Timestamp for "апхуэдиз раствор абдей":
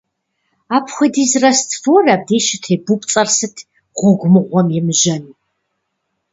0.75-2.41